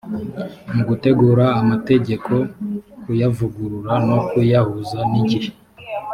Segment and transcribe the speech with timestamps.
[0.73, 2.33] mu gutegura amategeko
[3.01, 5.49] kuyavugurura no kuyahuza n’igihe